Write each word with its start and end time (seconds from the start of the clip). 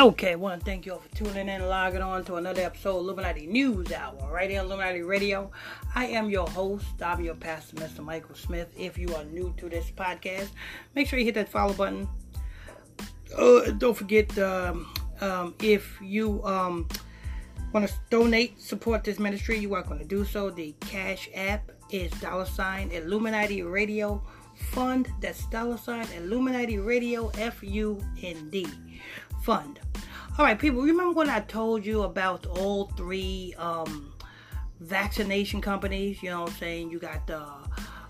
Okay, 0.00 0.32
I 0.32 0.34
want 0.36 0.60
to 0.60 0.64
thank 0.64 0.86
you 0.86 0.92
all 0.94 0.98
for 0.98 1.14
tuning 1.14 1.36
in 1.36 1.48
and 1.50 1.68
logging 1.68 2.00
on 2.00 2.24
to 2.24 2.36
another 2.36 2.62
episode 2.62 2.96
of 2.96 3.02
Illuminati 3.02 3.46
News 3.46 3.92
Hour, 3.92 4.32
right 4.32 4.48
here 4.48 4.60
on 4.60 4.64
Illuminati 4.64 5.02
Radio. 5.02 5.50
I 5.94 6.06
am 6.06 6.30
your 6.30 6.48
host, 6.48 7.02
I'm 7.04 7.22
your 7.22 7.34
pastor, 7.34 7.76
Mr. 7.76 8.02
Michael 8.02 8.34
Smith. 8.34 8.72
If 8.78 8.96
you 8.96 9.14
are 9.14 9.24
new 9.24 9.52
to 9.58 9.68
this 9.68 9.90
podcast, 9.90 10.48
make 10.94 11.06
sure 11.06 11.18
you 11.18 11.26
hit 11.26 11.34
that 11.34 11.50
follow 11.50 11.74
button. 11.74 12.08
Uh, 13.36 13.72
don't 13.72 13.94
forget, 13.94 14.38
um, 14.38 14.90
um, 15.20 15.54
if 15.60 16.00
you 16.00 16.42
um, 16.46 16.88
want 17.74 17.86
to 17.86 17.94
donate, 18.08 18.58
support 18.58 19.04
this 19.04 19.18
ministry, 19.18 19.58
you 19.58 19.74
are 19.74 19.82
going 19.82 19.98
to 19.98 20.06
do 20.06 20.24
so. 20.24 20.48
The 20.48 20.74
Cash 20.80 21.28
App 21.34 21.72
is 21.90 22.10
dollar 22.12 22.46
sign 22.46 22.90
Illuminati 22.90 23.62
Radio 23.64 24.22
Fund. 24.70 25.10
That's 25.20 25.44
dollar 25.48 25.76
sign 25.76 26.06
Illuminati 26.16 26.78
Radio 26.78 27.30
F 27.36 27.62
U 27.62 28.02
N 28.22 28.48
D 28.48 28.66
fund. 29.42 29.80
All 30.38 30.44
right, 30.44 30.58
people, 30.58 30.82
remember 30.82 31.12
when 31.12 31.28
I 31.28 31.40
told 31.40 31.84
you 31.84 32.02
about 32.02 32.46
all 32.46 32.86
three 32.96 33.54
um, 33.58 34.12
vaccination 34.80 35.60
companies? 35.60 36.22
You 36.22 36.30
know 36.30 36.42
what 36.42 36.50
I'm 36.50 36.56
saying? 36.56 36.90
You 36.90 36.98
got 36.98 37.26
the 37.26 37.44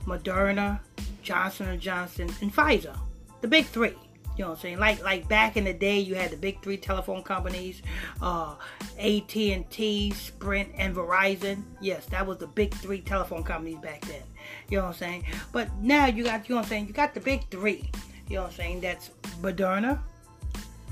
Moderna, 0.04 0.80
Johnson 1.22 1.78
& 1.80 1.80
Johnson, 1.80 2.30
and 2.40 2.54
Pfizer. 2.54 2.96
The 3.40 3.48
big 3.48 3.66
three. 3.66 3.94
You 4.36 4.44
know 4.44 4.50
what 4.50 4.58
I'm 4.58 4.62
saying? 4.62 4.78
Like 4.78 5.02
like 5.02 5.28
back 5.28 5.56
in 5.56 5.64
the 5.64 5.72
day, 5.72 5.98
you 5.98 6.14
had 6.14 6.30
the 6.30 6.36
big 6.36 6.62
three 6.62 6.76
telephone 6.76 7.22
companies, 7.22 7.82
uh, 8.22 8.54
AT&T, 8.98 10.10
Sprint, 10.12 10.70
and 10.78 10.94
Verizon. 10.94 11.62
Yes, 11.80 12.06
that 12.06 12.26
was 12.26 12.38
the 12.38 12.46
big 12.46 12.72
three 12.74 13.00
telephone 13.00 13.42
companies 13.42 13.78
back 13.78 14.00
then. 14.02 14.22
You 14.70 14.78
know 14.78 14.84
what 14.84 14.92
I'm 14.92 14.98
saying? 14.98 15.24
But 15.52 15.74
now 15.76 16.06
you 16.06 16.24
got, 16.24 16.48
you 16.48 16.54
know 16.54 16.60
what 16.60 16.66
I'm 16.66 16.70
saying? 16.70 16.86
You 16.86 16.92
got 16.94 17.12
the 17.12 17.20
big 17.20 17.50
three. 17.50 17.90
You 18.28 18.36
know 18.36 18.42
what 18.42 18.52
I'm 18.52 18.56
saying? 18.56 18.80
That's 18.80 19.10
Moderna, 19.42 19.98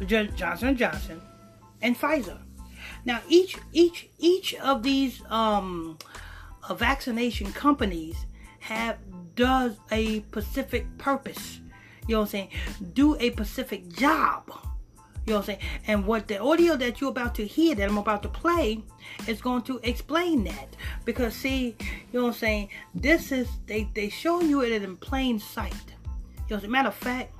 Johnson 0.06 0.76
Johnson, 0.76 1.20
and 1.82 1.98
Pfizer. 1.98 2.38
Now 3.04 3.20
each 3.28 3.56
each 3.72 4.08
each 4.18 4.54
of 4.56 4.82
these 4.82 5.22
um, 5.28 5.98
uh, 6.68 6.74
vaccination 6.74 7.52
companies 7.52 8.16
have 8.60 8.98
does 9.34 9.76
a 9.92 10.20
specific 10.22 10.86
purpose. 10.98 11.60
You 12.06 12.14
know 12.14 12.20
what 12.20 12.24
I'm 12.26 12.30
saying? 12.30 12.48
Do 12.94 13.16
a 13.16 13.30
specific 13.32 13.88
job. 13.88 14.44
You 15.26 15.34
know 15.34 15.40
what 15.40 15.50
I'm 15.50 15.58
saying? 15.58 15.58
And 15.86 16.06
what 16.06 16.26
the 16.26 16.40
audio 16.40 16.74
that 16.76 17.00
you're 17.00 17.10
about 17.10 17.34
to 17.34 17.46
hear, 17.46 17.74
that 17.74 17.88
I'm 17.88 17.98
about 17.98 18.22
to 18.22 18.28
play, 18.28 18.82
is 19.26 19.42
going 19.42 19.62
to 19.62 19.78
explain 19.82 20.44
that. 20.44 20.74
Because 21.04 21.34
see, 21.34 21.76
you 21.80 22.20
know 22.20 22.22
what 22.24 22.28
I'm 22.28 22.34
saying? 22.34 22.70
This 22.94 23.30
is 23.30 23.46
they 23.66 23.88
they 23.94 24.08
show 24.08 24.40
you 24.40 24.62
it 24.62 24.82
in 24.82 24.96
plain 24.96 25.38
sight. 25.38 25.74
You 26.48 26.50
know, 26.50 26.56
as 26.56 26.64
a 26.64 26.68
matter 26.68 26.88
of 26.88 26.94
fact, 26.94 27.34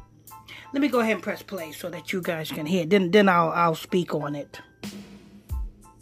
let 0.73 0.81
me 0.81 0.89
go 0.89 1.01
ahead 1.01 1.15
and 1.15 1.23
press 1.23 1.43
play 1.43 1.73
so 1.73 1.89
that 1.91 2.13
you 2.13 2.21
guys 2.21 2.51
can 2.51 2.67
hear. 2.67 2.85
Then 2.85 3.11
then 3.11 3.29
I'll 3.29 3.51
I'll 3.51 3.75
speak 3.75 4.15
on 4.15 4.35
it. 4.35 4.61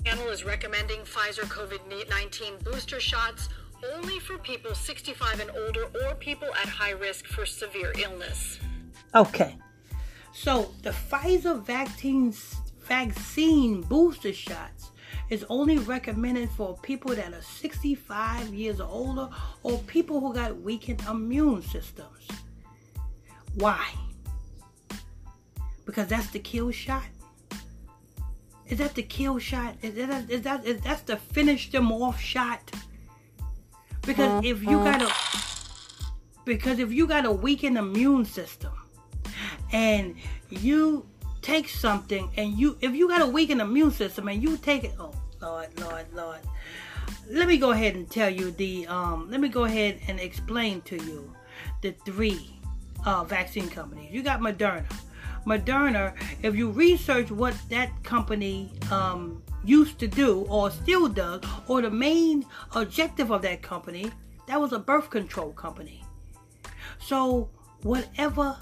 Panel 0.04 0.28
is 0.28 0.44
recommending 0.44 1.00
Pfizer 1.00 1.44
COVID-19 1.44 2.62
booster 2.62 3.00
shots 3.00 3.48
only 3.94 4.18
for 4.20 4.38
people 4.38 4.74
65 4.74 5.40
and 5.40 5.50
older 5.50 5.84
or 6.02 6.14
people 6.14 6.48
at 6.62 6.68
high 6.68 6.92
risk 6.92 7.26
for 7.26 7.44
severe 7.44 7.92
illness. 7.98 8.60
Okay. 9.14 9.56
So 10.32 10.70
the 10.82 10.90
Pfizer 10.90 11.60
vaccine 11.64 12.32
vaccine 12.80 13.80
booster 13.82 14.32
shots 14.32 14.92
is 15.28 15.44
only 15.48 15.78
recommended 15.78 16.50
for 16.50 16.76
people 16.82 17.14
that 17.14 17.32
are 17.32 17.42
65 17.42 18.54
years 18.54 18.80
or 18.80 18.88
older 18.88 19.28
or 19.62 19.78
people 19.80 20.20
who 20.20 20.32
got 20.32 20.60
weakened 20.60 21.02
immune 21.08 21.62
systems. 21.62 22.28
Why? 23.54 23.92
Because 25.86 26.08
that's 26.08 26.28
the 26.30 26.38
kill 26.38 26.70
shot. 26.70 27.04
Is 28.68 28.78
that 28.78 28.94
the 28.94 29.02
kill 29.02 29.38
shot? 29.38 29.76
Is 29.80 29.94
that 29.94 30.28
is 30.28 30.42
that 30.42 30.66
is 30.66 30.80
that's 30.82 31.02
the 31.02 31.16
finish 31.16 31.70
them 31.70 31.90
off 31.90 32.20
shot? 32.20 32.60
Because 34.02 34.44
if 34.44 34.62
you 34.62 34.76
got 34.78 35.00
a 35.00 35.12
because 36.44 36.78
if 36.78 36.92
you 36.92 37.06
got 37.06 37.24
a 37.24 37.30
weakened 37.30 37.78
immune 37.78 38.24
system 38.24 38.72
and 39.72 40.16
you 40.50 41.06
take 41.42 41.68
something 41.68 42.28
and 42.36 42.58
you 42.58 42.76
if 42.80 42.94
you 42.94 43.08
got 43.08 43.22
a 43.22 43.26
weakened 43.26 43.60
immune 43.60 43.92
system 43.92 44.28
and 44.28 44.42
you 44.42 44.56
take 44.56 44.84
it 44.84 44.94
oh 44.98 45.14
Lord 45.40 45.68
Lord 45.80 46.06
Lord 46.12 46.38
let 47.28 47.48
me 47.48 47.56
go 47.56 47.70
ahead 47.70 47.94
and 47.94 48.08
tell 48.10 48.30
you 48.30 48.50
the 48.52 48.86
um 48.86 49.28
let 49.30 49.40
me 49.40 49.48
go 49.48 49.64
ahead 49.64 50.00
and 50.08 50.18
explain 50.20 50.80
to 50.82 50.96
you 50.96 51.32
the 51.82 51.92
three 52.04 52.56
uh, 53.06 53.24
vaccine 53.24 53.68
companies. 53.68 54.12
You 54.12 54.22
got 54.22 54.40
Moderna. 54.40 54.84
Moderna, 55.46 56.14
if 56.42 56.56
you 56.56 56.70
research 56.70 57.30
what 57.30 57.56
that 57.70 57.90
company 58.02 58.72
um, 58.90 59.42
used 59.64 59.98
to 60.00 60.08
do 60.08 60.40
or 60.48 60.70
still 60.70 61.08
does, 61.08 61.40
or 61.68 61.82
the 61.82 61.90
main 61.90 62.44
objective 62.74 63.30
of 63.30 63.42
that 63.42 63.62
company, 63.62 64.10
that 64.48 64.60
was 64.60 64.72
a 64.72 64.78
birth 64.78 65.08
control 65.08 65.52
company. 65.52 66.04
So 66.98 67.48
whatever 67.82 68.56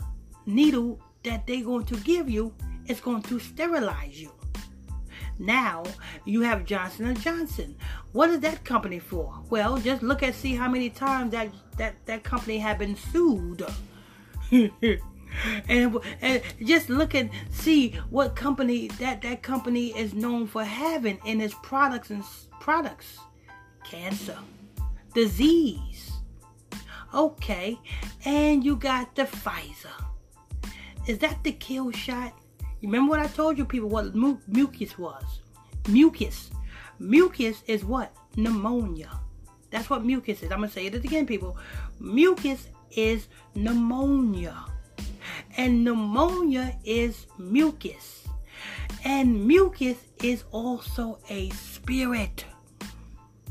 needle 0.47 1.01
that 1.23 1.47
they're 1.47 1.65
going 1.65 1.87
to 1.87 1.97
give 1.97 2.29
you 2.29 2.55
is 2.87 3.01
going 3.01 3.23
to 3.23 3.39
sterilize 3.39 4.21
you. 4.21 4.31
Now 5.39 5.85
you 6.25 6.43
have 6.43 6.65
Johnson 6.65 7.15
& 7.15 7.17
Johnson. 7.17 7.77
What 8.13 8.31
is 8.31 8.41
that 8.41 8.65
company 8.65 8.99
for? 8.99 9.35
Well, 9.51 9.79
just 9.79 10.03
look 10.03 10.23
at 10.23 10.35
see 10.35 10.55
how 10.55 10.69
many 10.69 10.91
times 10.91 11.33
that 11.33 11.49
that, 11.77 11.95
that 12.07 12.23
company 12.23 12.59
have 12.59 12.79
been 12.79 12.95
sued. 12.95 13.65
and 15.69 15.99
and 16.21 16.43
just 16.63 16.89
look 16.89 17.15
and 17.15 17.31
see 17.51 17.93
what 18.11 18.37
company 18.37 18.89
that 18.99 19.23
that 19.23 19.43
company 19.43 19.89
is 19.97 20.15
known 20.15 20.47
for 20.47 20.65
having 20.65 21.19
in 21.25 21.41
its 21.41 21.55
products 21.63 22.11
and 22.11 22.25
products. 22.61 23.19
Cancer. 23.85 24.39
Disease. 25.15 26.13
Okay. 27.13 27.79
And 28.25 28.65
you 28.65 28.77
got 28.77 29.15
the 29.15 29.25
pfizer. 29.25 29.93
Is 31.07 31.19
that 31.19 31.43
the 31.45 31.53
kill 31.53 31.91
shot? 31.91 32.33
You 32.81 32.89
remember 32.89 33.11
what 33.11 33.21
i 33.21 33.27
told 33.27 33.57
you 33.57 33.65
people 33.65 33.89
what 33.89 34.15
mu- 34.15 34.39
mucus 34.47 34.99
was? 34.99 35.41
Mucus. 35.89 36.51
Mucus 36.99 37.63
is 37.67 37.85
what? 37.85 38.13
Pneumonia. 38.37 39.11
That's 39.71 39.91
what 39.91 40.05
mucus 40.05 40.43
is. 40.43 40.51
I'm 40.51 40.59
gonna 40.59 40.71
say 40.71 40.87
it 40.87 40.95
again 40.95 41.27
people. 41.27 41.57
Mucus 42.01 42.69
is 42.91 43.29
pneumonia 43.55 44.65
and 45.57 45.85
pneumonia 45.85 46.77
is 46.85 47.27
mucus. 47.39 48.27
And 49.05 49.47
mucus 49.47 49.99
is 50.23 50.45
also 50.51 51.19
a 51.29 51.51
spirit. 51.51 52.45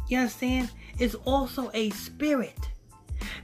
You 0.08 0.20
understand? 0.20 0.70
It's 1.00 1.16
also 1.16 1.72
a 1.74 1.90
spirit. 1.92 2.58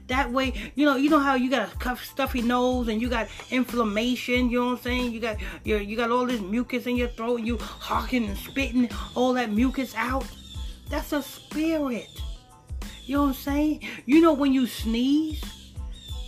That 0.07 0.31
way, 0.31 0.53
you 0.75 0.85
know, 0.85 0.95
you 0.95 1.09
know 1.09 1.19
how 1.19 1.35
you 1.35 1.49
got 1.51 1.85
a 1.85 1.95
stuffy 1.97 2.41
nose 2.41 2.87
and 2.87 2.99
you 2.99 3.09
got 3.09 3.27
inflammation. 3.51 4.49
You 4.49 4.59
know 4.59 4.65
what 4.67 4.77
I'm 4.79 4.83
saying? 4.83 5.11
You 5.11 5.19
got 5.19 5.37
you 5.63 5.77
you 5.77 5.95
got 5.95 6.09
all 6.09 6.25
this 6.25 6.41
mucus 6.41 6.87
in 6.87 6.95
your 6.95 7.09
throat. 7.09 7.41
You 7.41 7.57
hawking 7.57 8.25
and 8.25 8.37
spitting 8.37 8.89
all 9.15 9.33
that 9.33 9.51
mucus 9.51 9.93
out. 9.95 10.25
That's 10.89 11.13
a 11.13 11.21
spirit. 11.21 12.09
You 13.05 13.17
know 13.17 13.21
what 13.23 13.27
I'm 13.29 13.33
saying? 13.35 13.87
You 14.05 14.21
know 14.21 14.33
when 14.33 14.51
you 14.51 14.65
sneeze, 14.65 15.43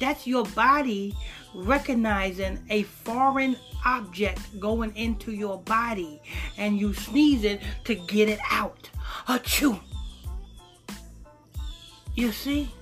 that's 0.01 0.25
your 0.25 0.45
body 0.45 1.15
recognizing 1.53 2.59
a 2.69 2.83
foreign 2.83 3.55
object 3.85 4.59
going 4.59 4.95
into 4.95 5.31
your 5.31 5.59
body 5.59 6.21
and 6.57 6.79
you 6.79 6.93
sneeze 6.93 7.43
it 7.43 7.61
to 7.85 7.95
get 7.95 8.27
it 8.27 8.39
out. 8.49 8.89
Achoo! 9.27 9.79
You 12.15 12.31
see? 12.31 12.73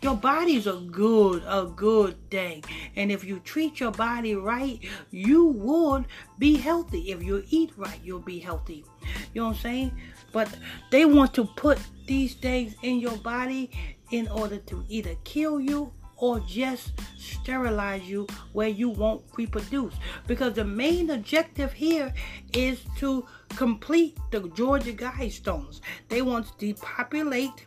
Your 0.00 0.14
body's 0.14 0.66
a 0.66 0.74
good, 0.74 1.42
a 1.46 1.64
good 1.64 2.30
thing. 2.30 2.62
And 2.94 3.10
if 3.10 3.24
you 3.24 3.40
treat 3.40 3.80
your 3.80 3.90
body 3.90 4.34
right, 4.34 4.78
you 5.10 5.46
would 5.46 6.04
be 6.38 6.56
healthy. 6.56 7.10
If 7.10 7.22
you 7.22 7.42
eat 7.48 7.72
right, 7.76 7.98
you'll 8.04 8.20
be 8.20 8.38
healthy. 8.38 8.84
You 9.32 9.40
know 9.40 9.48
what 9.48 9.56
I'm 9.56 9.62
saying? 9.62 9.92
But 10.30 10.54
they 10.90 11.06
want 11.06 11.32
to 11.34 11.46
put 11.56 11.78
these 12.06 12.34
things 12.34 12.74
in 12.82 13.00
your 13.00 13.16
body 13.16 13.70
in 14.10 14.28
order 14.28 14.58
to 14.58 14.84
either 14.88 15.16
kill 15.24 15.58
you 15.58 15.90
or 16.16 16.40
just 16.40 16.92
sterilize 17.16 18.02
you 18.02 18.26
where 18.52 18.68
you 18.68 18.88
won't 18.88 19.22
reproduce. 19.36 19.94
Because 20.26 20.54
the 20.54 20.64
main 20.64 21.10
objective 21.10 21.72
here 21.72 22.12
is 22.52 22.80
to 22.98 23.26
complete 23.50 24.16
the 24.30 24.40
Georgia 24.50 24.92
Guidestones. 24.92 25.80
They 26.08 26.22
want 26.22 26.46
to 26.46 26.66
depopulate 26.66 27.66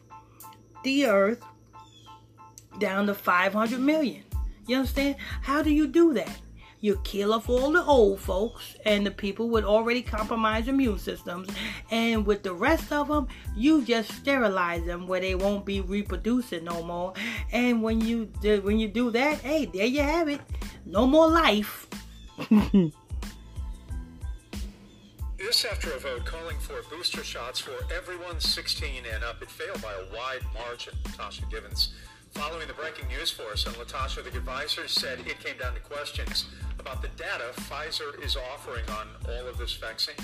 the 0.84 1.06
earth 1.08 1.44
down 2.80 3.08
to 3.08 3.14
500 3.14 3.80
million. 3.80 4.24
You 4.68 4.78
understand? 4.78 5.16
How 5.42 5.62
do 5.62 5.72
you 5.72 5.88
do 5.88 6.14
that? 6.14 6.42
You 6.80 7.00
kill 7.04 7.34
off 7.34 7.50
all 7.50 7.72
the 7.72 7.84
old 7.84 8.20
folks 8.20 8.76
and 8.86 9.06
the 9.06 9.12
people 9.12 9.50
with 9.50 9.64
already 9.64 10.02
compromised 10.02 10.68
immune 10.68 11.00
systems, 11.00 11.50
and 11.90 12.26
with 12.26 12.44
the 12.44 12.54
rest 12.54 12.92
of 12.92 13.08
them, 13.08 13.28
you 13.56 13.84
just 13.84 14.12
sterilize 14.12 14.86
them 14.86 15.08
where 15.08 15.20
they 15.20 15.36
won't 15.36 15.66
be 15.66 15.82
reproducing 15.82 16.64
no 16.64 16.84
more. 16.84 17.14
And 17.52 17.82
when 17.82 18.02
you 18.02 18.26
do, 18.42 18.62
when 18.62 18.78
you 18.80 18.88
do 18.88 19.10
that, 19.12 19.40
hey, 19.40 19.66
there 19.66 19.86
you 19.86 20.02
have 20.02 20.28
it. 20.28 20.42
No 20.86 21.08
more 21.08 21.28
life. 21.28 21.88
This 25.38 25.66
after 25.66 25.92
a 25.92 26.00
vote 26.00 26.26
calling 26.26 26.58
for 26.60 26.82
booster 26.90 27.24
shots 27.24 27.60
for 27.60 27.72
everyone 27.96 28.40
16 28.40 29.04
and 29.14 29.24
up. 29.24 29.42
It 29.42 29.52
failed 29.52 29.82
by 29.84 29.94
a 29.94 30.14
wide 30.14 30.42
margin. 30.54 30.94
Tasha 31.04 31.50
Givens 31.52 31.94
following 32.32 32.68
the 32.68 32.74
breaking 32.74 33.08
news 33.08 33.32
for 33.32 33.52
us, 33.52 33.66
and 33.66 33.76
Latasha, 33.76 34.24
the 34.24 34.38
advisor, 34.38 34.88
said 34.88 35.20
it 35.20 35.40
came 35.40 35.58
down 35.58 35.74
to 35.74 35.80
questions 35.80 36.46
about 36.80 37.02
the 37.02 37.10
data 37.10 37.46
Pfizer 37.56 38.22
is 38.24 38.36
offering 38.54 38.88
on 38.90 39.08
all 39.28 39.48
of 39.48 39.58
this 39.58 39.74
vaccine. 39.76 40.16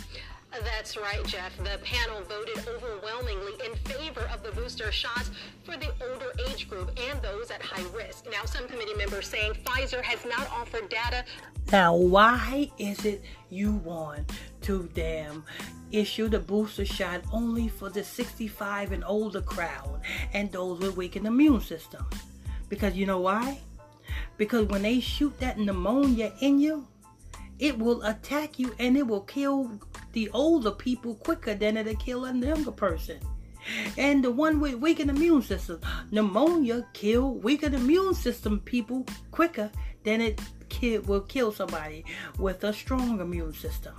That's 0.61 0.97
right, 0.97 1.25
Jeff. 1.25 1.57
The 1.57 1.79
panel 1.83 2.21
voted 2.21 2.59
overwhelmingly 2.67 3.53
in 3.65 3.75
favor 3.77 4.29
of 4.31 4.43
the 4.43 4.51
booster 4.51 4.91
shots 4.91 5.31
for 5.63 5.75
the 5.77 5.91
older 6.07 6.31
age 6.47 6.69
group 6.69 6.91
and 7.09 7.19
those 7.23 7.49
at 7.49 7.61
high 7.61 7.85
risk. 7.95 8.25
Now, 8.31 8.45
some 8.45 8.67
committee 8.67 8.93
members 8.93 9.27
saying 9.27 9.53
Pfizer 9.65 10.03
has 10.03 10.23
not 10.25 10.47
offered 10.51 10.89
data. 10.89 11.25
Now, 11.71 11.95
why 11.95 12.69
is 12.77 13.03
it 13.03 13.23
you 13.49 13.71
want 13.71 14.31
to 14.63 14.89
damn 14.93 15.43
issue 15.91 16.27
the 16.27 16.39
booster 16.39 16.85
shot 16.85 17.21
only 17.31 17.67
for 17.67 17.89
the 17.89 18.03
65 18.03 18.91
and 18.91 19.03
older 19.05 19.41
crowd 19.41 20.01
and 20.33 20.51
those 20.51 20.79
with 20.79 20.97
weakened 20.97 21.27
immune 21.27 21.61
systems? 21.61 22.13
Because 22.69 22.95
you 22.95 23.05
know 23.05 23.19
why? 23.19 23.59
Because 24.37 24.67
when 24.67 24.81
they 24.81 24.99
shoot 24.99 25.37
that 25.39 25.59
pneumonia 25.59 26.33
in 26.41 26.59
you, 26.59 26.87
it 27.59 27.77
will 27.77 28.01
attack 28.03 28.59
you 28.59 28.73
and 28.79 28.97
it 28.97 29.07
will 29.07 29.21
kill 29.21 29.71
the 30.13 30.29
older 30.31 30.71
people 30.71 31.15
quicker 31.15 31.53
than 31.53 31.77
it'll 31.77 31.95
kill 31.95 32.25
a 32.25 32.33
younger 32.33 32.71
person. 32.71 33.19
And 33.97 34.23
the 34.23 34.31
one 34.31 34.59
with 34.59 34.75
weakened 34.75 35.09
immune 35.09 35.41
system, 35.41 35.79
pneumonia 36.11 36.85
kill 36.93 37.35
weakened 37.35 37.75
immune 37.75 38.13
system 38.13 38.59
people 38.59 39.05
quicker 39.31 39.71
than 40.03 40.21
it 40.21 40.41
will 41.05 41.21
kill 41.21 41.51
somebody 41.51 42.03
with 42.37 42.63
a 42.63 42.73
strong 42.73 43.21
immune 43.21 43.53
system. 43.53 43.93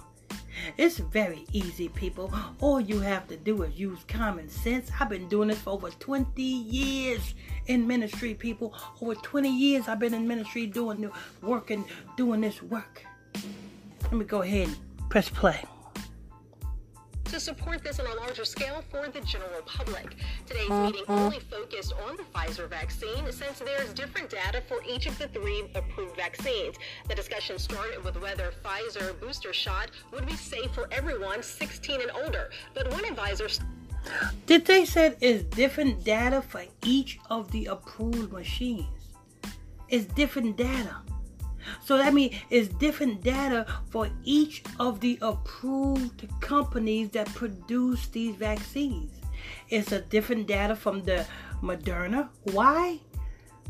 It's 0.76 0.98
very 0.98 1.46
easy, 1.52 1.88
people. 1.88 2.32
All 2.60 2.80
you 2.80 3.00
have 3.00 3.28
to 3.28 3.36
do 3.36 3.62
is 3.62 3.78
use 3.78 4.00
common 4.08 4.48
sense. 4.48 4.90
I've 4.98 5.08
been 5.08 5.28
doing 5.28 5.48
this 5.48 5.60
for 5.60 5.70
over 5.70 5.90
20 5.90 6.42
years 6.42 7.34
in 7.66 7.86
ministry, 7.86 8.34
people. 8.34 8.74
Over 9.00 9.14
20 9.14 9.48
years 9.48 9.88
I've 9.88 9.98
been 9.98 10.14
in 10.14 10.26
ministry 10.26 10.66
doing 10.66 11.00
the 11.00 11.10
work 11.46 11.70
and 11.70 11.84
doing 12.16 12.40
this 12.40 12.62
work. 12.62 13.04
Let 14.02 14.12
me 14.12 14.24
go 14.24 14.42
ahead 14.42 14.68
and 14.68 15.10
press 15.10 15.28
play 15.28 15.62
to 17.34 17.40
support 17.40 17.82
this 17.82 17.98
on 17.98 18.06
a 18.06 18.14
larger 18.14 18.44
scale 18.44 18.84
for 18.92 19.08
the 19.08 19.20
general 19.22 19.60
public. 19.66 20.14
Today's 20.46 20.68
mm-hmm. 20.68 20.82
meeting 20.84 21.04
only 21.08 21.40
focused 21.40 21.92
on 22.06 22.16
the 22.16 22.22
Pfizer 22.22 22.70
vaccine 22.70 23.24
since 23.32 23.58
there's 23.58 23.92
different 23.92 24.30
data 24.30 24.62
for 24.68 24.78
each 24.88 25.06
of 25.06 25.18
the 25.18 25.26
three 25.26 25.64
approved 25.74 26.14
vaccines. 26.14 26.76
The 27.08 27.14
discussion 27.16 27.58
started 27.58 28.04
with 28.04 28.20
whether 28.22 28.52
Pfizer 28.64 29.18
booster 29.18 29.52
shot 29.52 29.90
would 30.12 30.26
be 30.26 30.36
safe 30.36 30.70
for 30.70 30.86
everyone 30.92 31.42
16 31.42 32.02
and 32.02 32.10
older, 32.24 32.50
but 32.72 32.88
one 32.92 33.04
advisor 33.04 33.48
did 34.46 34.66
they 34.66 34.84
said 34.84 35.16
it's 35.20 35.42
different 35.44 36.04
data 36.04 36.42
for 36.42 36.62
each 36.84 37.18
of 37.30 37.50
the 37.50 37.66
approved 37.66 38.32
machines? 38.32 38.86
It's 39.88 40.04
different 40.04 40.56
data. 40.58 40.98
So 41.84 41.96
that 41.96 42.14
means 42.14 42.34
it's 42.50 42.68
different 42.68 43.22
data 43.22 43.66
for 43.90 44.08
each 44.24 44.62
of 44.78 45.00
the 45.00 45.18
approved 45.22 46.26
companies 46.40 47.10
that 47.10 47.26
produce 47.34 48.06
these 48.08 48.36
vaccines. 48.36 49.12
It's 49.68 49.92
a 49.92 50.00
different 50.00 50.46
data 50.46 50.74
from 50.76 51.02
the 51.02 51.26
Moderna. 51.62 52.28
Why? 52.52 52.98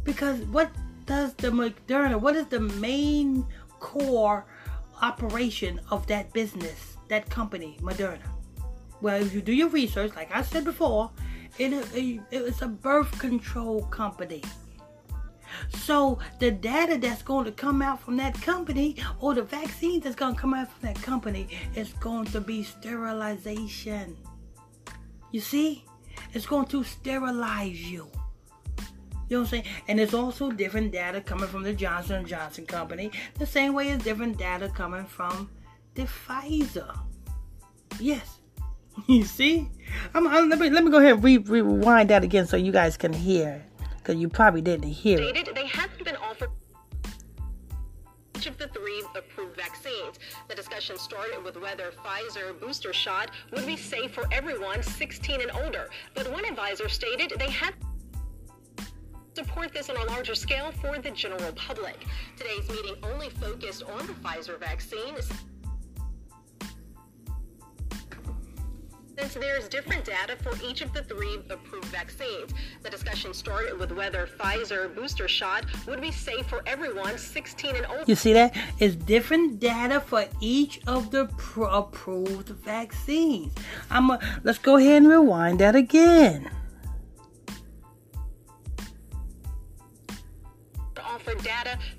Because 0.05 0.41
what 0.47 0.71
does 1.07 1.35
the 1.35 1.49
Moderna, 1.49 2.21
what 2.21 2.37
is 2.37 2.47
the 2.47 2.61
main 2.61 3.47
core 3.81 4.47
operation 5.03 5.81
of 5.91 6.07
that 6.07 6.33
business, 6.33 6.97
that 7.09 7.29
company, 7.29 7.77
Moderna? 7.81 8.29
Well, 9.01 9.21
if 9.21 9.35
you 9.35 9.43
do 9.43 9.53
your 9.53 9.69
research, 9.69 10.15
like 10.17 10.35
I 10.35 10.43
said 10.43 10.65
before, 10.65 11.11
it, 11.59 11.73
it, 11.95 12.21
it's 12.31 12.63
a 12.63 12.69
birth 12.69 13.19
control 13.19 13.83
company. 13.85 14.43
So 15.71 16.19
the 16.39 16.51
data 16.51 16.99
that's 16.99 17.23
going 17.23 17.45
to 17.47 17.53
come 17.53 17.83
out 17.83 18.01
from 18.01 18.17
that 18.19 18.35
company 18.41 18.97
or 19.21 19.35
the 19.35 19.43
vaccine 19.43 20.01
that's 20.01 20.17
going 20.17 20.35
to 20.35 20.41
come 20.41 20.55
out 20.55 20.71
from 20.71 20.89
that 20.89 21.03
company 21.03 21.49
is 21.75 21.93
going 21.95 22.27
to 22.27 22.41
be 22.41 22.63
sterilization. 22.63 24.17
You 25.31 25.41
see? 25.41 25.85
It's 26.33 26.47
going 26.47 26.67
to 26.67 26.85
sterilize 26.85 27.83
you. 27.83 28.09
You 29.29 29.39
know 29.39 29.43
what 29.43 29.47
I'm 29.47 29.47
saying? 29.47 29.65
And 29.89 29.99
there's 29.99 30.15
also 30.15 30.51
different 30.51 30.93
data 30.93 31.21
coming 31.21 31.49
from 31.49 31.63
the 31.63 31.73
Johnson 31.73 32.27
& 32.27 32.27
Johnson 32.27 32.67
company, 32.67 33.11
the 33.39 33.47
same 33.47 33.73
way 33.73 33.91
as 33.91 34.03
different 34.03 34.37
data 34.37 34.69
coming 34.69 35.07
from 35.07 35.51
the 35.95 36.03
Pfizer. 36.03 36.99
Yes. 38.01 38.39
You 39.09 39.25
see? 39.25 39.69
I'm, 40.15 40.29
I'm, 40.29 40.49
let, 40.49 40.61
me, 40.61 40.71
let 40.71 40.85
me 40.85 40.91
go 40.91 40.99
ahead 40.99 41.15
and 41.15 41.25
re- 41.25 41.39
rewind 41.39 42.11
that 42.11 42.23
again 42.23 42.47
so 42.47 42.57
you 42.57 42.71
guys 42.71 42.97
can 42.97 43.13
hear 43.13 43.61
because 44.05 44.21
you 44.21 44.29
probably 44.29 44.61
didn't 44.61 44.91
hear 44.91 45.19
it. 45.19 45.55
They 45.55 45.67
haven't 45.67 46.05
been 46.05 46.17
offered 46.17 46.51
each 48.37 48.47
of 48.47 48.59
the 48.59 48.69
three 48.69 49.03
approved 49.17 49.57
vaccines. 49.57 50.19
The 50.49 50.55
discussion 50.55 50.99
started 50.99 51.43
with 51.43 51.57
whether 51.57 51.91
Pfizer 52.05 52.59
booster 52.61 52.93
shot 52.93 53.31
would 53.53 53.67
be 53.67 53.77
safe 53.77 54.13
for 54.13 54.27
everyone 54.31 54.83
16 54.83 55.41
and 55.41 55.51
older. 55.65 55.89
But 56.15 56.31
one 56.31 56.45
advisor 56.45 56.89
stated 56.89 57.33
they 57.39 57.51
had 57.51 57.73
support 59.35 59.73
this 59.73 59.89
on 59.89 59.97
a 59.97 60.05
larger 60.05 60.35
scale 60.35 60.71
for 60.71 60.99
the 60.99 61.11
general 61.11 61.53
public. 61.53 62.05
Today's 62.37 62.69
meeting 62.69 62.97
only 63.03 63.31
focused 63.31 63.83
on 63.85 64.07
the 64.07 64.13
Pfizer 64.13 64.61
vaccine. 64.61 65.15
Since 69.19 69.35
there's 69.35 69.69
different 69.69 70.05
data 70.05 70.37
for 70.43 70.53
each 70.65 70.81
of 70.81 70.93
the 70.93 71.03
three 71.03 71.39
approved 71.49 71.87
vaccines, 71.87 72.53
the 72.83 72.91
discussion 72.91 73.33
started 73.33 73.79
with 73.79 73.93
whether 73.93 74.27
Pfizer 74.27 74.93
booster 74.93 75.29
shot 75.29 75.67
would 75.87 76.01
be 76.01 76.11
safe 76.11 76.47
for 76.47 76.63
everyone 76.67 77.17
16 77.17 77.77
and 77.77 77.87
older. 77.87 78.05
You 78.07 78.17
see 78.17 78.33
that? 78.33 78.57
It's 78.81 78.97
different 78.97 79.61
data 79.61 80.01
for 80.01 80.27
each 80.41 80.81
of 80.89 81.13
the 81.13 81.27
pro- 81.37 81.71
approved 81.71 82.49
vaccines. 82.49 83.53
I'm 83.91 84.11
a, 84.11 84.19
let's 84.43 84.59
go 84.59 84.77
ahead 84.77 85.03
and 85.03 85.09
rewind 85.09 85.61
that 85.61 85.77
again. 85.77 86.51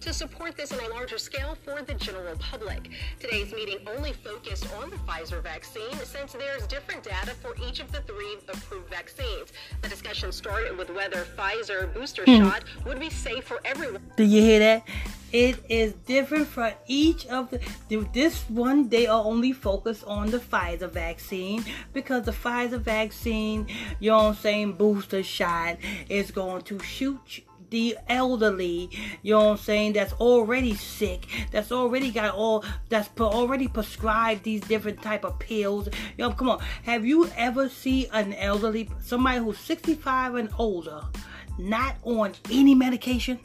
To 0.05 0.13
support 0.13 0.55
this 0.55 0.71
on 0.71 0.79
a 0.85 0.89
larger 0.89 1.17
scale 1.17 1.57
for 1.65 1.81
the 1.81 1.95
general 1.95 2.35
public. 2.37 2.91
Today's 3.19 3.51
meeting 3.51 3.79
only 3.87 4.13
focused 4.13 4.71
on 4.75 4.91
the 4.91 4.97
Pfizer 4.97 5.41
vaccine 5.41 5.97
since 6.03 6.33
there's 6.33 6.67
different 6.67 7.01
data 7.01 7.31
for 7.41 7.55
each 7.67 7.79
of 7.79 7.91
the 7.91 8.01
three 8.01 8.37
approved 8.47 8.87
vaccines. 8.87 9.51
The 9.81 9.89
discussion 9.89 10.31
started 10.31 10.77
with 10.77 10.91
whether 10.91 11.25
Pfizer 11.35 11.91
booster 11.91 12.23
hmm. 12.23 12.37
shot 12.37 12.65
would 12.85 12.99
be 12.99 13.09
safe 13.09 13.45
for 13.45 13.59
everyone. 13.65 14.03
Do 14.15 14.23
you 14.23 14.41
hear 14.41 14.59
that? 14.59 14.87
It 15.33 15.59
is 15.67 15.93
different 16.05 16.47
for 16.47 16.71
each 16.85 17.25
of 17.25 17.49
the. 17.49 17.59
This 18.13 18.43
one, 18.47 18.89
they 18.89 19.07
are 19.07 19.23
only 19.23 19.53
focused 19.53 20.03
on 20.05 20.29
the 20.29 20.37
Pfizer 20.37 20.89
vaccine 20.89 21.65
because 21.93 22.25
the 22.25 22.31
Pfizer 22.31 22.79
vaccine, 22.79 23.67
you 23.99 24.11
know 24.11 24.17
what 24.17 24.23
I'm 24.25 24.35
saying, 24.35 24.73
booster 24.73 25.23
shot 25.23 25.77
is 26.09 26.29
going 26.29 26.61
to 26.61 26.79
shoot 26.79 27.41
the 27.75 27.97
elderly, 28.07 28.89
you 29.21 29.33
know 29.33 29.39
what 29.39 29.51
I'm 29.51 29.57
saying, 29.57 29.93
that's 29.93 30.13
already 30.13 30.75
sick, 30.75 31.27
that's 31.51 31.73
already 31.73 32.09
got 32.09 32.33
all, 32.33 32.63
that's 32.87 33.09
already 33.19 33.67
prescribed 33.67 34.43
these 34.43 34.61
different 34.61 35.01
type 35.01 35.25
of 35.25 35.37
pills. 35.39 35.89
Yo, 36.17 36.31
come 36.31 36.47
on. 36.47 36.63
Have 36.83 37.05
you 37.05 37.29
ever 37.35 37.67
seen 37.67 38.07
an 38.13 38.33
elderly, 38.35 38.89
somebody 39.01 39.39
who's 39.39 39.57
65 39.57 40.35
and 40.35 40.49
older, 40.57 41.01
not 41.57 41.97
on 42.03 42.31
any 42.49 42.73
medication? 42.73 43.41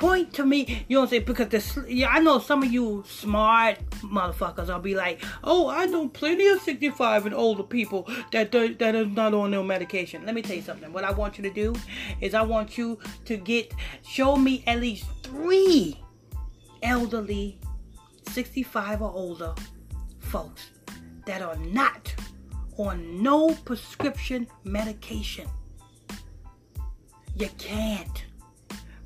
Point 0.00 0.32
to 0.32 0.44
me, 0.46 0.84
you 0.88 0.96
know 0.96 1.00
what 1.00 1.04
I'm 1.04 1.10
saying? 1.10 1.24
Because 1.24 1.48
this, 1.48 1.78
yeah, 1.86 2.08
I 2.08 2.20
know 2.20 2.38
some 2.38 2.62
of 2.62 2.72
you 2.72 3.04
smart 3.06 3.78
motherfuckers 4.00 4.68
will 4.68 4.80
be 4.80 4.94
like, 4.94 5.22
oh, 5.44 5.68
I 5.68 5.84
know 5.84 6.08
plenty 6.08 6.48
of 6.48 6.60
65 6.62 7.26
and 7.26 7.34
older 7.34 7.62
people 7.62 8.08
that 8.32 8.50
that 8.50 8.94
is 8.94 9.08
not 9.08 9.34
on 9.34 9.50
no 9.50 9.62
medication. 9.62 10.24
Let 10.24 10.34
me 10.34 10.42
tell 10.42 10.56
you 10.56 10.62
something. 10.62 10.92
What 10.92 11.04
I 11.04 11.12
want 11.12 11.36
you 11.36 11.44
to 11.44 11.50
do 11.50 11.74
is 12.20 12.34
I 12.34 12.40
want 12.42 12.78
you 12.78 12.98
to 13.26 13.36
get, 13.36 13.74
show 14.02 14.36
me 14.36 14.64
at 14.66 14.80
least 14.80 15.04
three 15.22 16.02
elderly 16.82 17.60
65 18.30 19.02
or 19.02 19.12
older 19.12 19.54
folks 20.18 20.70
that 21.26 21.42
are 21.42 21.56
not 21.56 22.14
on 22.78 23.22
no 23.22 23.54
prescription 23.66 24.46
medication. 24.64 25.46
You 27.36 27.50
can't 27.58 28.24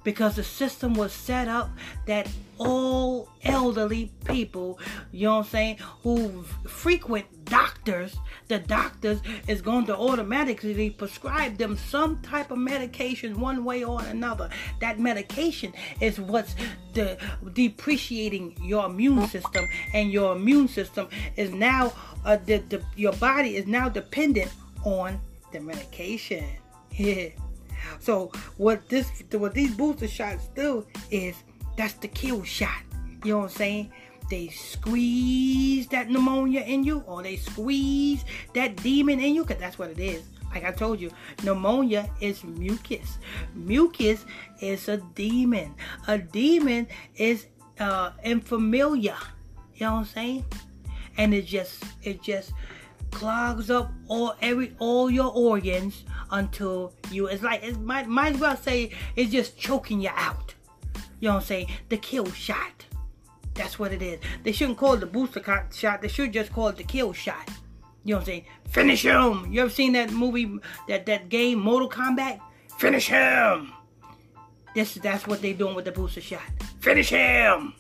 because 0.05 0.37
the 0.37 0.45
system 0.45 0.95
was 0.95 1.13
set 1.13 1.49
up 1.49 1.71
that 2.07 2.29
all 2.59 3.29
elderly 3.43 4.13
people, 4.25 4.79
you 5.11 5.27
know 5.27 5.39
what 5.39 5.47
I'm 5.47 5.51
saying, 5.51 5.79
who 6.03 6.45
frequent 6.69 7.27
doctors 7.45 8.17
the 8.49 8.59
doctors 8.59 9.21
is 9.49 9.63
going 9.63 9.87
to 9.87 9.97
automatically 9.97 10.91
prescribe 10.91 11.57
them 11.57 11.77
some 11.77 12.21
type 12.21 12.51
of 12.51 12.59
medication 12.59 13.41
one 13.41 13.65
way 13.65 13.85
or 13.85 14.03
another. 14.03 14.51
That 14.81 14.99
medication 14.99 15.73
is 16.01 16.21
what's 16.21 16.55
de- 16.93 17.17
depreciating 17.53 18.59
your 18.63 18.87
immune 18.87 19.27
system, 19.29 19.67
and 19.95 20.13
your 20.13 20.37
immune 20.37 20.69
system 20.69 21.09
is 21.37 21.53
now 21.53 21.93
uh, 22.25 22.37
the, 22.45 22.59
the, 22.59 22.83
your 22.97 23.13
body 23.15 23.57
is 23.57 23.67
now 23.67 23.89
dependent 23.89 24.53
on 24.85 25.21
the 25.53 25.61
medication. 25.61 26.45
So 28.01 28.33
what 28.57 28.89
this 28.89 29.11
what 29.33 29.55
these 29.55 29.75
booster 29.75 30.09
shots 30.09 30.49
do 30.55 30.87
is 31.11 31.37
that's 31.77 31.95
the 31.95 32.09
kill 32.09 32.43
shot. 32.45 32.83
You 33.25 33.33
know 33.33 33.39
what 33.39 33.51
I'm 33.51 33.57
saying? 33.57 33.93
They 34.31 34.49
squeeze 34.49 35.87
that 35.89 36.11
pneumonia 36.11 36.63
in 36.63 36.85
you, 36.85 37.01
or 37.07 37.23
they 37.23 37.37
squeeze 37.37 38.25
that 38.55 38.77
demon 38.77 39.21
in 39.21 39.35
you, 39.35 39.45
because 39.45 39.61
that's 39.61 39.79
what 39.79 39.91
it 39.91 39.99
is. 39.99 40.23
Like 40.55 40.65
I 40.65 40.73
told 40.73 41.01
you, 41.01 41.11
pneumonia 41.43 42.09
is 42.21 42.45
mucus. 42.45 43.19
Mucus 43.55 44.25
is 44.61 44.89
a 44.89 44.99
demon. 45.15 45.75
A 46.07 46.19
demon 46.19 46.87
is 47.17 47.47
uh 47.81 48.13
infamiliar. 48.25 49.19
You 49.75 49.87
know 49.87 49.95
what 49.95 49.99
I'm 49.99 50.05
saying? 50.05 50.45
And 51.17 51.35
it 51.35 51.47
just 51.47 51.83
it 52.03 52.23
just 52.23 52.53
clogs 53.15 53.71
up 53.71 53.93
all 54.09 54.35
every 54.43 54.75
all 54.79 55.09
your 55.11 55.33
organs 55.33 56.05
until 56.31 56.93
you 57.11 57.27
it's 57.27 57.43
like 57.43 57.63
it 57.63 57.79
might 57.81 58.09
might 58.09 58.35
as 58.35 58.41
well 58.41 58.57
say 58.57 58.91
it's 59.17 59.33
just 59.33 59.57
choking 59.57 60.01
you 60.01 60.11
out. 60.15 60.55
You 61.21 61.29
know 61.29 61.35
what 61.35 61.41
I'm 61.41 61.47
saying? 61.47 61.69
The 61.89 61.97
kill 61.97 62.31
shot. 62.33 62.85
That's 63.55 63.79
what 63.79 63.93
it 63.93 64.03
is. 64.03 64.21
They 64.43 64.53
shouldn't 64.53 64.79
call 64.79 64.95
it 64.95 65.01
the 65.01 65.07
booster 65.07 65.43
shot. 65.73 66.03
They 66.03 66.09
should 66.09 66.33
just 66.33 66.53
call 66.53 66.69
it 66.69 66.77
the 66.77 66.83
kill 66.83 67.13
shot. 67.13 67.49
You 68.05 68.15
know 68.15 68.19
what 68.19 68.23
I'm 68.23 68.27
saying? 68.27 68.45
Finish 68.69 69.05
him. 69.05 69.51
You 69.51 69.63
ever 69.63 69.71
seen 69.71 69.93
that 69.93 70.11
movie, 70.11 70.59
that 70.89 71.07
that 71.07 71.29
game, 71.29 71.61
Mortal 71.61 71.89
Kombat? 71.89 72.41
Finish 72.79 73.09
him. 73.09 73.73
This 74.75 74.95
that's 74.95 75.27
what 75.27 75.41
they're 75.41 75.55
doing 75.55 75.75
with 75.75 75.85
the 75.85 75.93
booster 75.93 76.21
shot. 76.21 76.43
Finish 76.81 77.11
him. 77.11 77.75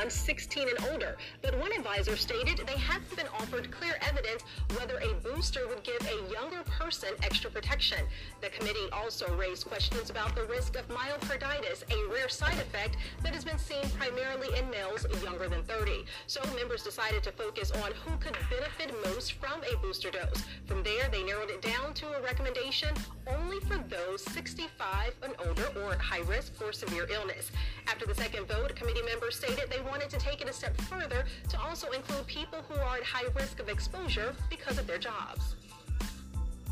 On 0.00 0.08
16 0.08 0.68
and 0.68 0.90
older. 0.90 1.16
But 1.42 1.58
one 1.58 1.72
advisor 1.72 2.16
stated 2.16 2.66
they 2.66 2.78
haven't 2.78 3.14
been 3.16 3.28
offered 3.38 3.70
clear 3.70 3.98
evidence 4.08 4.42
whether 4.78 4.98
a 4.98 5.14
booster 5.22 5.68
would 5.68 5.82
give 5.82 6.00
a 6.02 6.32
younger 6.32 6.62
person 6.64 7.10
extra 7.22 7.50
protection. 7.50 7.98
The 8.40 8.48
committee 8.48 8.88
also 8.92 9.34
raised 9.36 9.66
questions 9.66 10.10
about 10.10 10.34
the 10.34 10.44
risk 10.44 10.76
of 10.76 10.88
myocarditis, 10.88 11.84
a 11.90 12.12
rare 12.12 12.28
side 12.28 12.54
effect 12.54 12.96
that 13.22 13.34
has 13.34 13.44
been 13.44 13.58
seen 13.58 13.88
primarily 13.98 14.48
in 14.58 14.70
males 14.70 15.06
younger 15.22 15.48
than 15.48 15.62
30. 15.64 16.04
So 16.26 16.40
members 16.54 16.82
decided 16.82 17.22
to 17.24 17.32
focus 17.32 17.70
on 17.70 17.92
who 18.04 18.16
could 18.18 18.36
benefit 18.48 18.94
most 19.04 19.34
from 19.34 19.60
a 19.62 19.76
booster 19.78 20.10
dose. 20.10 20.44
From 20.64 20.82
there, 20.82 21.08
they 21.10 21.22
narrowed 21.22 21.50
it 21.50 21.60
down 21.62 21.92
to 21.94 22.06
a 22.12 22.22
recommendation 22.22 22.94
only 23.26 23.60
for 23.60 23.78
those 23.88 24.22
65 24.32 25.14
and 25.22 25.34
older 25.46 25.68
or 25.80 25.92
at 25.92 26.00
high 26.00 26.20
risk 26.20 26.54
for 26.54 26.72
severe 26.72 27.06
illness. 27.12 27.50
After 27.86 28.06
the 28.06 28.14
second 28.14 28.46
vote, 28.46 28.74
committee 28.74 29.02
members 29.02 29.36
stated 29.36 29.70
they 29.70 29.80
wanted 29.90 30.08
to 30.10 30.18
take 30.18 30.40
it 30.40 30.48
a 30.48 30.52
step 30.52 30.76
further 30.82 31.24
to 31.48 31.60
also 31.60 31.90
include 31.90 32.26
people 32.26 32.60
who 32.68 32.74
are 32.80 32.96
at 32.98 33.02
high 33.02 33.28
risk 33.34 33.58
of 33.58 33.68
exposure 33.68 34.34
because 34.48 34.78
of 34.78 34.86
their 34.86 34.98
jobs. 34.98 35.56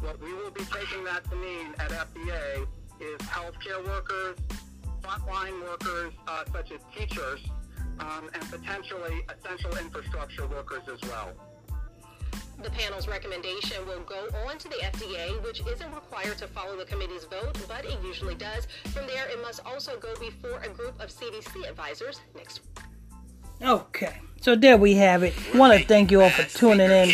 What 0.00 0.22
we 0.22 0.32
will 0.32 0.52
be 0.52 0.64
taking 0.64 1.04
that 1.04 1.28
to 1.28 1.36
mean 1.36 1.74
at 1.80 1.90
FDA 1.90 2.66
is 3.00 3.18
healthcare 3.26 3.84
workers, 3.84 4.36
frontline 5.02 5.60
workers 5.62 6.12
uh, 6.28 6.44
such 6.52 6.70
as 6.70 6.80
teachers, 6.96 7.40
um, 7.98 8.30
and 8.32 8.42
potentially 8.50 9.24
essential 9.28 9.76
infrastructure 9.76 10.46
workers 10.46 10.82
as 10.92 11.00
well. 11.10 11.32
The 12.62 12.70
panel's 12.70 13.06
recommendation 13.06 13.86
will 13.86 14.00
go 14.00 14.28
on 14.46 14.58
to 14.58 14.68
the 14.68 14.76
FDA, 14.76 15.42
which 15.44 15.60
isn't 15.60 15.94
required 15.94 16.38
to 16.38 16.48
follow 16.48 16.76
the 16.76 16.84
committee's 16.84 17.24
vote, 17.24 17.56
but 17.68 17.84
it 17.84 17.98
usually 18.04 18.34
does. 18.34 18.66
From 18.92 19.06
there, 19.06 19.28
it 19.28 19.40
must 19.42 19.64
also 19.64 19.96
go 19.98 20.14
before 20.20 20.60
a 20.60 20.68
group 20.68 21.00
of 21.00 21.10
CDC 21.10 21.68
advisors 21.68 22.20
next 22.36 22.60
week. 22.60 22.87
Okay, 23.60 24.20
so 24.40 24.54
there 24.54 24.76
we 24.76 24.94
have 24.94 25.24
it. 25.24 25.34
Want 25.52 25.76
to 25.76 25.84
thank 25.84 26.12
you 26.12 26.22
all 26.22 26.30
for 26.30 26.44
tuning 26.44 26.92
in, 26.92 27.10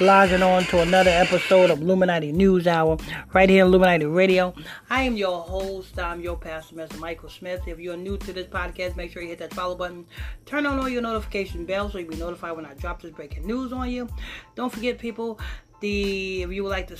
logging 0.00 0.44
on 0.44 0.62
to 0.64 0.80
another 0.80 1.10
episode 1.10 1.70
of 1.70 1.80
Illuminati 1.80 2.30
News 2.30 2.68
Hour 2.68 2.98
right 3.32 3.50
here 3.50 3.64
on 3.64 3.70
Illuminati 3.70 4.06
Radio. 4.06 4.54
I 4.88 5.02
am 5.02 5.16
your 5.16 5.40
host. 5.42 5.98
I'm 5.98 6.20
your 6.20 6.36
pastor, 6.36 6.76
Mr. 6.76 7.00
Michael 7.00 7.28
Smith. 7.28 7.66
If 7.66 7.80
you're 7.80 7.96
new 7.96 8.16
to 8.18 8.32
this 8.32 8.46
podcast, 8.46 8.94
make 8.94 9.10
sure 9.10 9.22
you 9.22 9.28
hit 9.28 9.40
that 9.40 9.52
follow 9.52 9.74
button. 9.74 10.06
Turn 10.46 10.66
on 10.66 10.78
all 10.78 10.88
your 10.88 11.02
notification 11.02 11.64
bells 11.64 11.92
so 11.92 11.98
you'll 11.98 12.10
be 12.10 12.16
notified 12.16 12.54
when 12.54 12.64
I 12.64 12.74
drop 12.74 13.02
this 13.02 13.10
breaking 13.10 13.44
news 13.44 13.72
on 13.72 13.90
you. 13.90 14.08
Don't 14.54 14.72
forget, 14.72 15.00
people, 15.00 15.40
the 15.80 16.42
if 16.42 16.52
you 16.52 16.62
would 16.62 16.70
like 16.70 16.86
to 16.88 16.96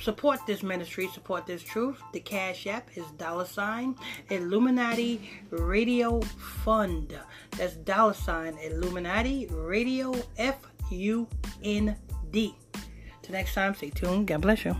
support 0.00 0.40
this 0.46 0.62
ministry, 0.62 1.08
support 1.08 1.46
this 1.46 1.62
truth, 1.62 2.00
the 2.12 2.20
Cash 2.20 2.66
App 2.66 2.88
is 2.96 3.06
dollar 3.18 3.44
sign 3.44 3.96
Illuminati 4.30 5.30
Radio 5.50 6.20
Fund. 6.20 7.18
That's 7.52 7.76
dollar 7.76 8.14
sign 8.14 8.58
Illuminati 8.58 9.46
Radio 9.50 10.14
F 10.38 10.56
U 10.90 11.26
N 11.62 11.96
D. 12.30 12.54
Till 13.22 13.32
next 13.32 13.54
time, 13.54 13.74
stay 13.74 13.90
tuned. 13.90 14.26
God 14.26 14.42
bless 14.42 14.64
you. 14.64 14.76